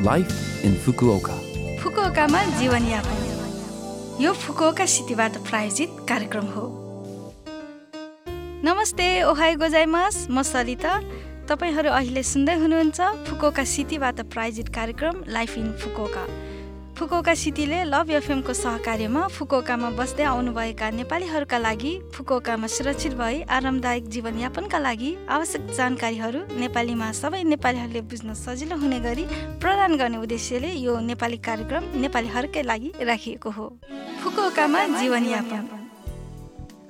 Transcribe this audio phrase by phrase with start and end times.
[0.00, 1.34] Life in Fukuoka.
[1.80, 6.64] फुकुओकामा जीवनयापन यो Fukuoka सिटीबाट प्रायोजित कार्यक्रम हो
[8.64, 10.92] नमस्ते ओहाई गोजाइमास म सरिता
[11.50, 16.24] तपाईँहरू अहिले सुन्दै हुनुहुन्छ फुकुओका सिटीबाट प्रायोजित कार्यक्रम लाइफ इन फुकुओका
[16.98, 24.78] फुकुओका सिटीले लभ एफएमको सहकार्यमा फुकुओकामा बस्दै आउनुभएका नेपालीहरूका लागि फुकुओकामा सुरक्षित भई आरामदायक जीवनयापनका
[24.78, 29.24] लागि आवश्यक जानकारीहरू नेपालीमा सबै नेपालीहरूले बुझ्न सजिलो हुने गरी
[29.62, 33.66] प्रदान गर्ने उद्देश्यले यो नेपाली कार्यक्रम नेपालीहरूकै लागि राखिएको हो।
[34.24, 35.62] फुकुओकामा जीवनयापन।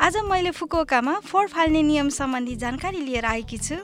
[0.01, 3.77] आज मैले फुकुओकामा फोहोर फाल्ने नियम सम्बन्धी जानकारी लिएर आएकी छु।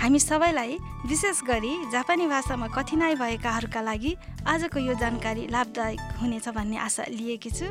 [0.00, 4.14] हामी सबैलाई विशेष गरी जापानी भाषामा कठिनाइ भएकाहरूका लागि
[4.46, 7.66] आजको यो जानकारी लाभदायक हुनेछ भन्ने आशा लिएकी छु।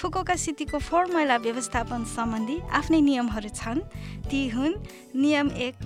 [0.00, 3.80] फुकुओका सिटीको फोहोर मैला व्यवस्थापन सम्बन्धी आफ्नै नियमहरू छन्।
[4.30, 4.74] ती हुन्
[5.14, 5.76] नियम एक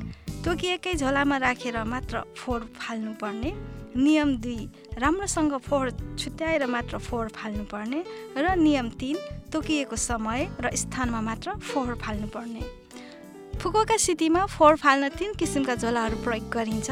[0.44, 3.50] तोकिएकै झोलामा राखेर मात्र फोहोर फाल्नुपर्ने।
[3.96, 8.00] नियम दुई राम्रोसँग फोहोर छुट्याएर मात्र फोहोर फाल्नुपर्ने।
[8.36, 9.16] र नियम तिन
[9.52, 12.62] तोकिएको समय र स्थानमा मात्र फोहोर फाल्नुपर्ने।
[13.64, 16.90] फुकुका सिटीमा फोहोर फाल्न तिन किसिमका झोलाहरू प्रयोग गरिन्छ।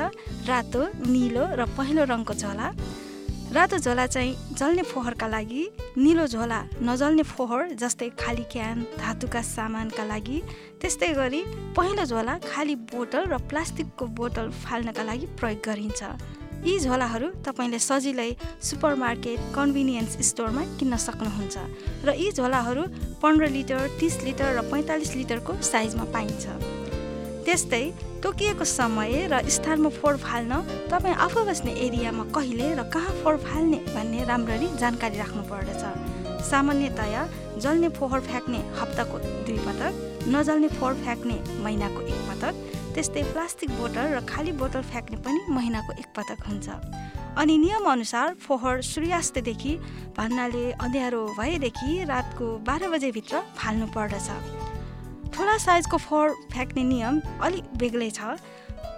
[0.49, 2.69] रातो निलो र पहिलो रङको झोला।
[3.53, 5.65] रातो झोला चाहिँ जल्ने फोहोरका लागि
[6.01, 10.39] निलो झोला नजल्ने फोहोर जस्तै खाली क्यान धातुका सामानका लागि
[10.81, 11.43] त्यस्तै गरी
[11.77, 16.01] पहिलो झोला खाली बोतल र प्लास्टिकको बोतल फाल्नका लागि प्रयोग गरिन्छ।
[16.63, 18.31] यी झोलाहरू तपाईँले सजिलै
[18.63, 21.57] सुपरमार्केट कन्भिनियन्स स्टोरमा किन्न सक्नुहुन्छ
[22.07, 22.83] र यी झोलाहरू
[23.23, 26.45] पन्ध्र लिटर तिस लिटर र पैँतालिस लिटरको साइजमा पाइन्छ।
[27.43, 27.85] त्यस्तै
[28.23, 30.53] तोकिएको समय र स्थानमा फोहोर फाल्न
[30.93, 35.83] तपाईँ आफू बस्ने एरियामा कहिले र कहाँ फोहोर फाल्ने भन्ने राम्ररी जानकारी राख्नु पर्दछ
[36.47, 37.23] सामान्यतया
[37.59, 39.19] जल्ने फोहोर फ्याँक्ने हप्ताको
[39.51, 42.55] दुई पटक नजल्ने फोहोर फ्याँक्ने महिनाको एक पटक
[42.95, 46.69] त्यस्तै प्लास्टिक बोतल र खाली बोतल फ्याँक्ने पनि महिनाको एकपटक हुन्छ।
[47.41, 49.73] अनि नियमअनुसार फोहोर सूर्यास्तदेखि
[50.17, 54.29] भन्नाले अँध्यारो भएदेखि रातको बाह्र बजेभित्र फाल्नु पर्दछ।
[55.33, 58.37] ठुला साइजको फोहोर फ्याँक्ने नियम अलिक बेग्लै छ।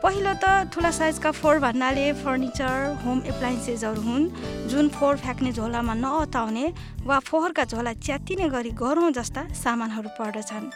[0.03, 4.25] पहिलो त ठुला साइजका फोहोर भन्नाले फर्निचर होम एप्लाइन्सेसहरू हुन्।
[4.69, 6.66] जुन फोहोर फ्याँक्ने झोलामा नअताउने
[7.06, 10.66] वा फोहोरका झोला च्यातिने गरी गरौँ जस्ता सामानहरू पर्दछन्।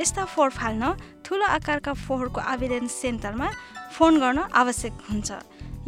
[0.00, 0.82] यस्ता फोहोर फाल्न
[1.28, 3.48] ठुलो आकारका फोहोरको आवेदन सेन्टरमा
[3.92, 5.30] फोन गर्न आवश्यक हुन्छ।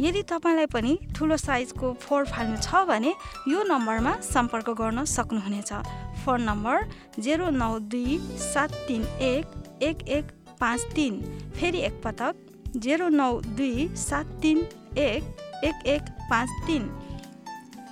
[0.01, 3.13] यदि तपाईँलाई पनि ठुलो साइजको फोहोर फाल्नु छ भने
[3.49, 5.71] यो नम्बरमा सम्पर्क गर्न सक्नुहुनेछ।
[6.21, 6.77] फोन नम्बर
[7.19, 10.25] जेरो नौ दुई सात तिन एक एक एक
[10.61, 11.17] पाँच तिन
[11.57, 14.57] फेरि एकपटक जेरो नौ दुई सात तिन
[14.97, 15.23] एक
[15.65, 16.83] एक एक पाँच तिन।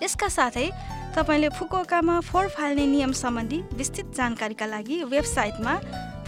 [0.03, 0.69] यसका साथै
[1.17, 5.73] तपाईँले फुकुओकामा फोहोर फाल्ने नियम सम्बन्धी विस्तृत जानकारीका लागि वेबसाइटमा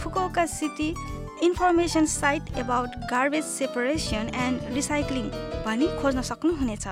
[0.02, 0.94] Fukuoka city
[1.42, 5.26] information site about garbage separation and recycling
[5.66, 6.86] भनी खोज्न सक्नुहुनेछ।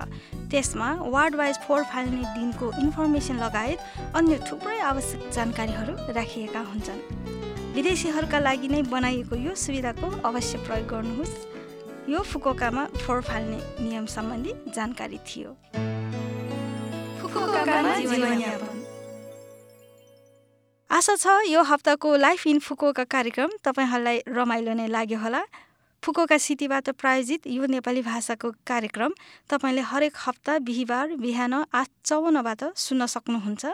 [0.51, 3.79] त्यसमा वार्ड वाइज फोहोर फाल्ने दिनको इन्फर्मेसन लगायत
[4.17, 7.01] अन्य थुप्रै आवश्यक जानकारीहरू राखिएका हुन्छन्।
[7.75, 11.35] विदेशीहरूका लागि नै बनाइएको यो सुविधाको अवश्य प्रयोग गर्नुहोस्।
[12.11, 15.51] यो फुकोकामा फोहोर फाल्ने नियम सम्बन्धी जानकारी थियो।
[21.01, 25.41] आशा छ यो हप्ताको लाइफ इन फुकोका कार्यक्रम तपाईँहरूलाई रमाइलो नै लाग्यो होला।
[26.03, 29.13] फुकोका सिटीबाट प्रायोजित यो नेपाली भाषाको कार्यक्रम
[29.49, 33.65] तपाईँले हरेक हप्ता बिहिबार बिहान आठ चौवन्नबाट सुन्न सक्नुहुन्छ।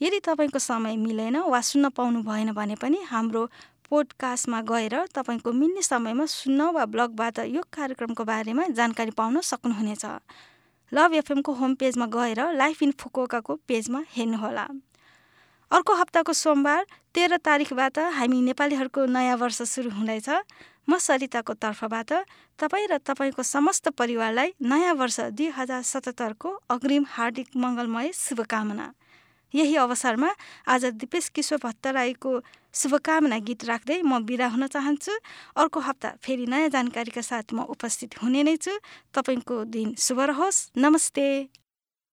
[0.00, 3.48] यदि तपाईँको समय मिलेन वा सुन्न पाउनु भएन भने पनि हाम्रो
[3.88, 10.04] पोडकास्टमा गएर तपाईँको मिल्ने समयमा सुन्न वा ब्लगबाट यो कार्यक्रमको बारेमा जानकारी पाउन सक्नुहुनेछ।
[10.92, 14.68] लभ एफएमको होम पेजमा गएर लाइफ इन फुकोकाको पेजमा हेर्नुहोला।
[15.70, 20.28] अर्को हप्ताको सोमबार तेह्र तारिकबाट हामी नेपालीहरूको नयाँ वर्ष सुरु हुँदैछ।
[20.84, 22.12] म सरिताको तर्फबाट
[22.58, 28.92] तपाईँ र तपाईँको समस्त परिवारलाई नयाँ वर्ष दुई हजार सतहत्तरको अग्रिम हार्दिक मङ्गलमय शुभकामना।
[29.54, 30.30] यही अवसरमा
[30.66, 32.30] आज दिपेश किशोर भट्टराईको
[32.74, 35.12] शुभकामना गीत राख्दै म बिदा हुन चाहन्छु।
[35.56, 38.74] अर्को हप्ता फेरि नयाँ जानकारीका साथ म उपस्थित हुने नै छु।
[39.14, 41.63] तपाईँको दिन शुभ रहोस्। नमस्ते।